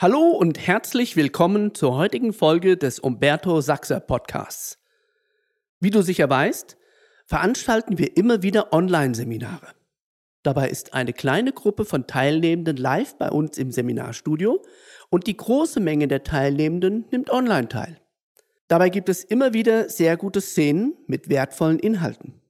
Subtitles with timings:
[0.00, 4.78] Hallo und herzlich willkommen zur heutigen Folge des Umberto Sachser Podcasts.
[5.80, 6.76] Wie du sicher weißt,
[7.26, 9.74] veranstalten wir immer wieder Online-Seminare.
[10.44, 14.62] Dabei ist eine kleine Gruppe von Teilnehmenden live bei uns im Seminarstudio
[15.10, 18.00] und die große Menge der Teilnehmenden nimmt online teil.
[18.68, 22.40] Dabei gibt es immer wieder sehr gute Szenen mit wertvollen Inhalten.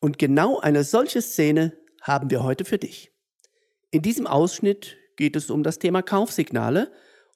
[0.00, 1.72] Und genau eine solche Szene
[2.02, 3.12] haben wir heute für dich.
[3.92, 6.90] In diesem Ausschnitt geht es um das Thema Kaufsignale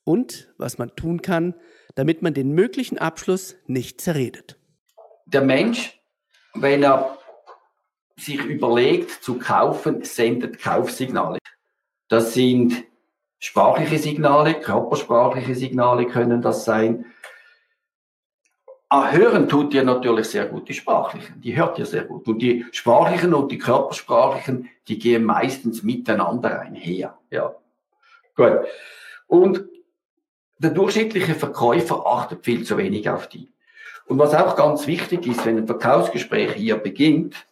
[0.04, 1.55] und was man tun kann,
[1.95, 4.59] damit man den möglichen Abschluss nicht zerredet.
[5.27, 6.01] Der Mensch,
[6.55, 7.18] wenn er
[8.16, 11.38] sich überlegt zu kaufen, sendet Kaufsignale.
[12.09, 12.84] Das sind
[13.38, 17.06] sprachliche Signale, körpersprachliche Signale können das sein.
[18.88, 22.29] Ah, hören tut ihr natürlich sehr gut, die sprachlichen, die hört ihr sehr gut.
[22.29, 27.18] Und die sprachlichen und die körpersprachlichen, die gehen meistens miteinander einher.
[27.30, 27.56] Ja.
[28.34, 28.61] Gut.
[29.27, 29.65] Und
[30.59, 33.52] der durchschnittliche Verkäufer achtet viel zu wenig auf die.
[34.07, 37.46] Und was auch ganz wichtig ist, wenn ein Verkaufsgespräch hier beginnt,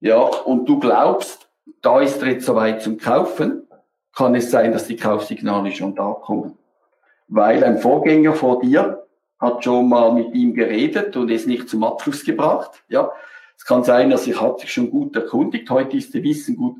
[0.00, 1.48] ja, und du glaubst,
[1.82, 3.66] da ist er jetzt soweit zum Kaufen,
[4.14, 6.58] kann es sein, dass die Kaufsignale schon da kommen.
[7.28, 9.06] Weil ein Vorgänger vor dir
[9.38, 12.82] hat schon mal mit ihm geredet und es nicht zum Abschluss gebracht.
[12.88, 13.12] Ja,
[13.56, 15.70] es kann sein, dass er hat sich schon gut erkundigt.
[15.70, 16.76] Heute ist der Wissen gut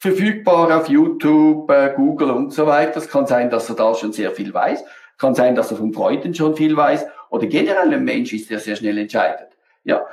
[0.00, 2.96] verfügbar auf YouTube, äh, Google und so weiter.
[2.96, 4.82] Es kann sein, dass er da schon sehr viel weiß.
[5.18, 7.06] Kann sein, dass er von Freunden schon viel weiß.
[7.28, 9.48] Oder generell ein Mensch ist, der sehr schnell entscheidet.
[9.84, 10.04] Ja.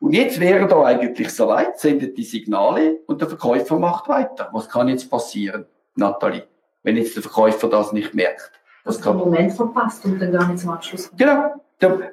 [0.00, 4.48] Und jetzt wäre da eigentlich soweit, sendet die Signale und der Verkäufer macht weiter.
[4.52, 6.44] Was kann jetzt passieren, Nathalie,
[6.82, 8.52] wenn jetzt der Verkäufer das nicht merkt?
[8.84, 11.20] Dass der Moment verpasst und dann gar nicht zum Abschluss kommt.
[11.20, 11.54] Genau.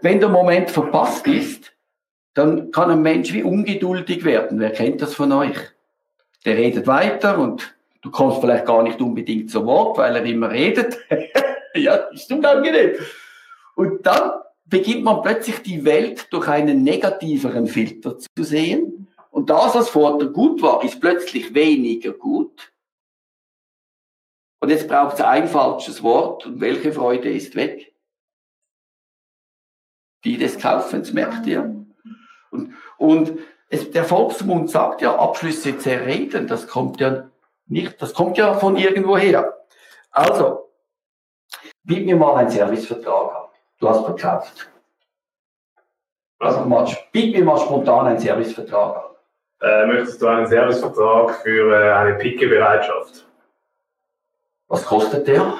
[0.02, 1.72] Wenn der Moment verpasst ist,
[2.34, 4.60] dann kann ein Mensch wie ungeduldig werden.
[4.60, 5.73] Wer kennt das von euch?
[6.46, 10.52] Der redet weiter und du kommst vielleicht gar nicht unbedingt zu Wort, weil er immer
[10.52, 10.98] redet.
[11.76, 12.96] ja, ist unangenehm.
[13.76, 14.32] Und dann
[14.66, 19.08] beginnt man plötzlich die Welt durch einen negativeren Filter zu sehen.
[19.32, 22.72] Und das, was vorher gut war, ist plötzlich weniger gut.
[24.60, 27.94] Und jetzt braucht es ein falsches Wort und welche Freude ist weg?
[30.24, 31.86] Die des Kaufens, merkt ihr?
[32.50, 33.40] Und, und
[33.70, 37.30] es, der Volksmund sagt ja, Abschlüsse zerreden, das kommt ja
[37.68, 39.66] nicht, das kommt ja von irgendwoher.
[40.12, 40.70] Also,
[41.84, 43.50] biet mir mal einen Servicevertrag an.
[43.80, 44.70] Du hast verkauft.
[46.40, 49.14] Also, mal, biet mir mal spontan einen Servicevertrag an.
[49.62, 53.26] Äh, möchtest du einen Servicevertrag für äh, eine Picke-Bereitschaft?
[54.68, 55.54] Was kostet der?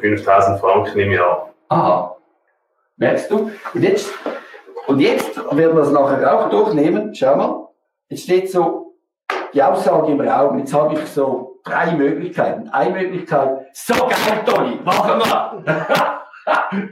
[0.00, 1.52] 5000 Franken im Jahr.
[1.68, 2.16] Aha.
[2.96, 3.50] Merkst du?
[3.72, 4.12] Und jetzt
[4.94, 7.12] und jetzt werden wir es nachher auch durchnehmen.
[7.16, 7.68] Schau mal.
[8.08, 8.94] Jetzt steht so
[9.52, 10.56] die Aussage im Raum.
[10.60, 12.68] Jetzt habe ich so drei Möglichkeiten.
[12.68, 16.22] Eine Möglichkeit, so geil, Toni, machen wir.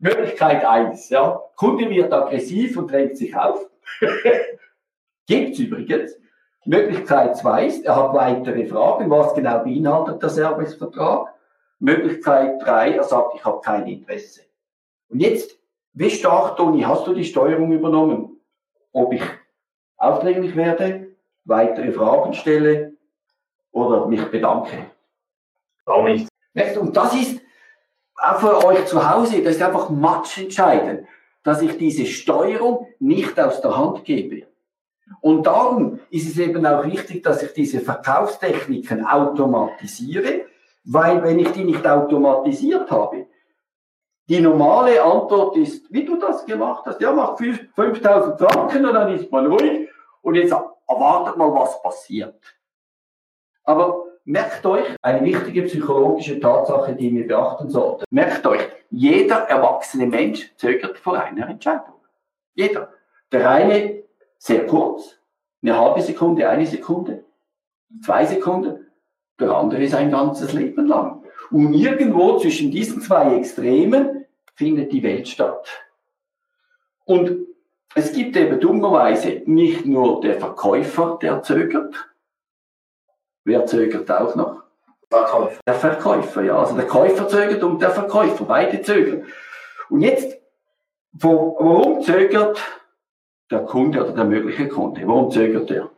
[0.00, 1.40] Möglichkeit eins, ja.
[1.54, 3.70] Kunde wird aggressiv und drängt sich auf.
[5.28, 6.18] Gibt's übrigens.
[6.64, 9.08] Möglichkeit zwei ist, er hat weitere Fragen.
[9.10, 11.28] Was genau beinhaltet der Servicevertrag?
[11.78, 14.40] Möglichkeit drei, er sagt, ich habe kein Interesse.
[15.08, 15.56] Und jetzt
[15.94, 18.40] wie stark, Toni, hast du die Steuerung übernommen?
[18.92, 19.22] Ob ich
[19.96, 22.94] aufdringlich werde, weitere Fragen stelle
[23.72, 24.86] oder mich bedanke?
[25.86, 26.28] Auch nicht.
[26.78, 27.40] Und das ist
[28.16, 31.06] auch für euch zu Hause, das ist einfach matchentscheidend,
[31.42, 34.46] dass ich diese Steuerung nicht aus der Hand gebe.
[35.20, 40.46] Und darum ist es eben auch wichtig, dass ich diese Verkaufstechniken automatisiere,
[40.84, 43.26] weil wenn ich die nicht automatisiert habe,
[44.28, 49.12] die normale Antwort ist, wie du das gemacht hast, ja, mach 5000 Franken und dann
[49.14, 49.88] ist man ruhig
[50.22, 50.54] und jetzt
[50.88, 52.40] erwartet mal, was passiert.
[53.64, 58.04] Aber merkt euch eine wichtige psychologische Tatsache, die wir beachten sollten.
[58.10, 61.94] Merkt euch, jeder erwachsene Mensch zögert vor einer Entscheidung.
[62.54, 62.88] Jeder.
[63.32, 64.04] Der eine
[64.38, 65.18] sehr kurz,
[65.62, 67.24] eine halbe Sekunde, eine Sekunde,
[68.02, 68.86] zwei Sekunden.
[69.40, 71.24] Der andere ist ein ganzes Leben lang.
[71.50, 74.13] Und irgendwo zwischen diesen zwei Extremen
[74.54, 75.68] findet die Welt statt.
[77.04, 77.46] Und
[77.94, 81.94] es gibt eben dummerweise nicht nur der Verkäufer, der zögert.
[83.44, 84.64] Wer zögert auch noch?
[85.10, 85.60] Verkäufer.
[85.66, 86.58] Der Verkäufer, ja.
[86.58, 89.26] Also der Käufer zögert und der Verkäufer, beide zögern.
[89.90, 90.36] Und jetzt,
[91.12, 92.60] warum zögert
[93.50, 95.06] der Kunde oder der mögliche Kunde?
[95.06, 95.90] Warum zögert er?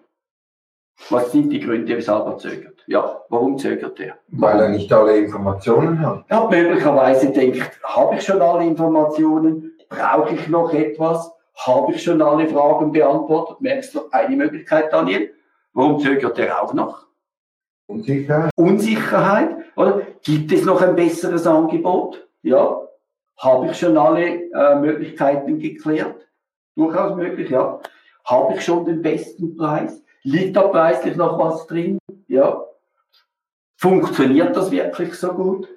[1.09, 2.76] Was sind die Gründe, weshalb er zögert?
[2.89, 4.17] Ja, warum zögert er?
[4.29, 6.25] Weil er nicht alle Informationen hat.
[6.31, 9.73] Ja, möglicherweise denkt, habe ich schon alle Informationen?
[9.89, 11.33] Brauche ich noch etwas?
[11.67, 13.61] Habe ich schon alle Fragen beantwortet?
[13.61, 15.33] Merkst du eine Möglichkeit, Daniel?
[15.73, 17.07] Warum zögert er auch noch?
[17.87, 18.51] Unsicherheit.
[18.57, 19.57] Unsicherheit.
[19.77, 20.03] Oder?
[20.23, 22.27] Gibt es noch ein besseres Angebot?
[22.43, 22.83] Ja.
[23.39, 26.27] Habe ich schon alle äh, Möglichkeiten geklärt?
[26.77, 27.81] Durchaus möglich, ja.
[28.25, 30.03] Habe ich schon den besten Preis?
[30.23, 31.99] Liegt da preislich noch was drin?
[32.29, 32.65] Ja.
[33.77, 35.69] Funktioniert das wirklich so gut?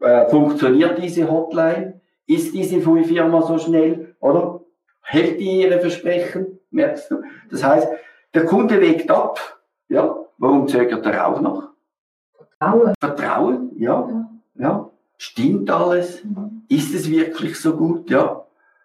[0.00, 2.00] Äh, funktioniert diese Hotline?
[2.26, 4.14] Ist diese Firma so schnell?
[4.20, 4.60] Oder?
[5.00, 6.58] Hält die ihre Versprechen?
[6.70, 7.22] Merkst du?
[7.50, 7.88] Das heißt,
[8.34, 9.60] der Kunde wägt ab.
[9.88, 10.16] Ja.
[10.38, 11.68] Warum zögert er auch noch?
[12.34, 12.94] Vertrauen.
[13.00, 14.08] Vertrauen, ja.
[14.08, 14.30] Ja.
[14.54, 14.90] ja.
[15.18, 16.24] Stimmt alles?
[16.24, 16.62] Mhm.
[16.68, 18.10] Ist es wirklich so gut?
[18.10, 18.44] Ja.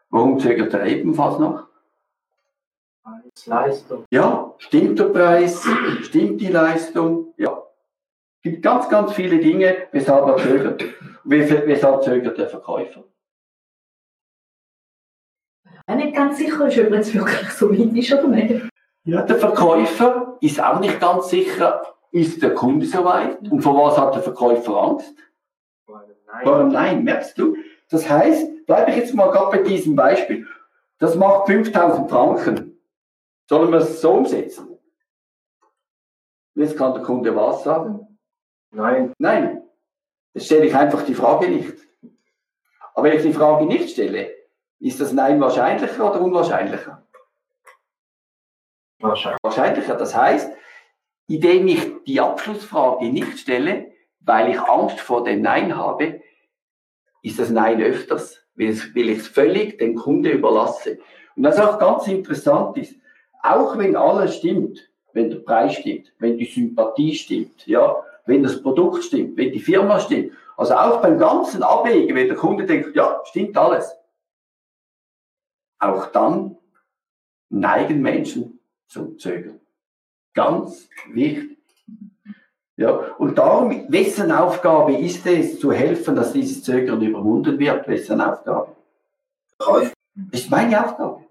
[0.09, 1.67] Warum zögert er ebenfalls noch?
[3.45, 4.03] Leistung.
[4.09, 5.65] Ja, stimmt der Preis?
[6.01, 7.33] Stimmt die Leistung?
[7.37, 7.63] Ja.
[8.37, 10.83] Es gibt ganz, ganz viele Dinge, weshalb er zögert.
[11.23, 13.03] Wes- Weshalb zögert der Verkäufer?
[15.65, 18.69] Ich bin nicht ganz sicher, ist, ob er jetzt wirklich so weit ist oder nicht.
[19.03, 21.81] Ja, der Verkäufer ist auch nicht ganz sicher,
[22.11, 23.39] ist der Kunde soweit?
[23.49, 25.13] Und vor was hat der Verkäufer Angst?
[25.87, 26.41] Nein.
[26.43, 27.03] Warum nein?
[27.03, 27.55] Merkst du?
[27.89, 30.45] Das heißt, bleibe ich jetzt mal gerade bei diesem Beispiel.
[30.99, 32.79] Das macht 5000 Franken.
[33.49, 34.77] Sollen wir es so umsetzen?
[36.55, 38.06] Jetzt kann der Kunde was sagen?
[38.77, 39.13] Nein.
[39.17, 39.63] Nein.
[40.35, 41.73] Jetzt stelle ich einfach die Frage nicht.
[42.93, 44.31] Aber wenn ich die Frage nicht stelle,
[44.79, 47.03] ist das Nein wahrscheinlicher oder unwahrscheinlicher?
[48.99, 49.39] Wahrscheinlich.
[49.41, 49.95] Wahrscheinlicher.
[49.95, 50.51] Das heißt,
[51.27, 56.21] indem ich die Abschlussfrage nicht stelle, weil ich Angst vor dem Nein habe,
[57.23, 60.99] ist das Nein öfters, weil ich es völlig dem Kunde überlasse.
[61.35, 62.95] Und was auch ganz interessant ist,
[63.41, 68.61] auch wenn alles stimmt, wenn der Preis stimmt, wenn die Sympathie stimmt, ja, wenn das
[68.61, 72.95] Produkt stimmt, wenn die Firma stimmt, also auch beim ganzen Abwägen, wenn der Kunde denkt,
[72.95, 73.95] ja, stimmt alles,
[75.79, 76.57] auch dann
[77.49, 79.59] neigen Menschen zum Zögern.
[80.33, 81.57] Ganz wichtig.
[82.75, 87.87] Ja, und darum, wessen Aufgabe ist es, zu helfen, dass dieses Zögern überwunden wird?
[87.87, 88.75] Wessen Aufgabe?
[90.31, 91.25] Ist meine Aufgabe.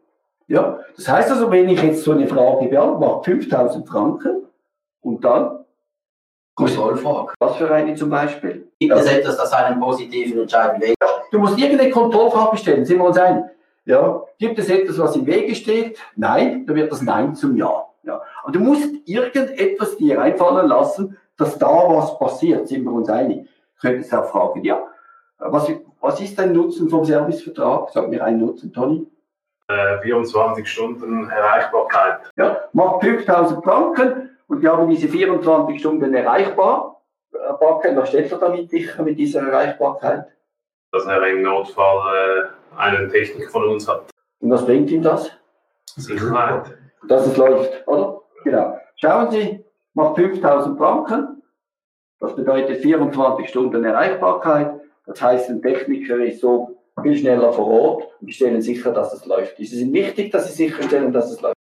[0.49, 4.47] Ja, das heißt also, wenn ich jetzt so eine Frage beantworte, 5000 Franken,
[5.07, 5.65] und dann,
[6.57, 7.35] Kontrollfrage.
[7.39, 8.69] was für eine zum Beispiel?
[8.81, 10.97] Gibt es etwas, das einen positiven Entscheid bewegt?
[11.31, 13.45] Du musst irgendeine Kontrollfrage stellen, sind wir uns einig?
[13.85, 14.23] Ja.
[14.39, 15.99] Gibt es etwas, was im Wege steht?
[16.17, 17.87] Nein, dann wird das Nein zum Ja.
[18.03, 18.21] ja.
[18.43, 23.49] Aber du musst irgendetwas dir einfallen lassen, dass da was passiert, sind wir uns einig.
[23.81, 24.83] Du könntest auch fragen, ja,
[25.39, 25.71] was,
[26.01, 27.91] was ist dein Nutzen vom Servicevertrag?
[27.93, 29.07] Sag mir einen Nutzen, Toni.
[29.69, 32.21] Äh, 24 Stunden Erreichbarkeit.
[32.37, 37.03] Ja, macht 5000 Franken und die haben diese 24 Stunden erreichbar.
[37.61, 40.27] Barcamp, was steht er damit sicher mit dieser Erreichbarkeit?
[40.93, 44.05] Dass er im Notfall äh, einen Techniker von uns hat.
[44.41, 45.31] Und was bringt ihm das?
[45.97, 46.77] Sicherheit.
[47.09, 48.21] dass es läuft, oder?
[48.45, 48.79] Genau.
[48.97, 49.65] Schauen Sie,
[49.95, 51.43] macht 5000 Franken.
[52.21, 54.81] Das bedeutet 24 Stunden Erreichbarkeit.
[55.07, 59.13] Das heißt, ein Techniker ist so viel schneller vor Ort und die stellen sicher, dass
[59.13, 59.59] es läuft.
[59.61, 61.57] Es ist wichtig, dass sie sicherstellen, dass es läuft.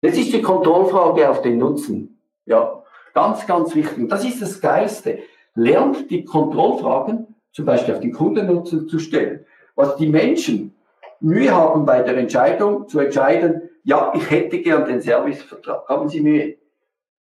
[0.00, 2.20] Jetzt ist die Kontrollfrage auf den Nutzen.
[2.46, 2.82] Ja,
[3.14, 3.98] ganz, ganz wichtig.
[3.98, 5.20] Und das ist das Geilste.
[5.54, 9.44] Lernt die Kontrollfragen, zum Beispiel auf den Kundennutzen zu stellen.
[9.74, 10.74] Was die Menschen
[11.20, 15.88] Mühe haben bei der Entscheidung zu entscheiden, ja, ich hätte gern den Servicevertrag.
[15.88, 16.58] Haben Sie Mühe?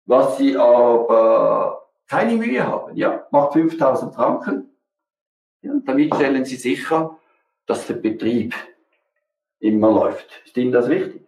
[0.05, 4.71] Was Sie aber keine Mühe haben, ja, macht 5000 Franken.
[5.63, 7.19] Ja, damit stellen Sie sicher,
[7.67, 8.55] dass der Betrieb
[9.59, 10.43] immer läuft.
[10.45, 11.27] Ist Ihnen das wichtig?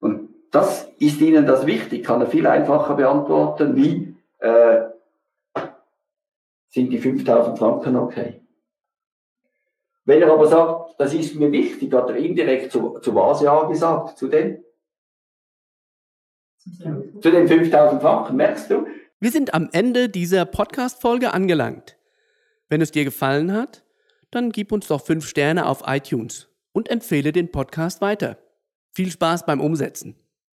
[0.00, 4.82] Und das ist Ihnen das wichtig, kann er viel einfacher beantworten, wie äh,
[6.68, 8.40] sind die 5000 Franken okay?
[10.04, 13.64] Wenn er aber sagt, das ist mir wichtig, hat er indirekt zu, zu was ja
[13.64, 14.18] gesagt?
[14.18, 14.62] Zu den,
[16.58, 18.86] zu den 5000 Franken, merkst du?
[19.20, 21.96] Wir sind am Ende dieser Podcast-Folge angelangt.
[22.68, 23.84] Wenn es dir gefallen hat,
[24.30, 28.38] dann gib uns doch 5 Sterne auf iTunes und empfehle den Podcast weiter.
[28.90, 30.16] Viel Spaß beim Umsetzen.